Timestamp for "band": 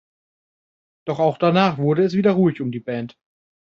2.79-3.19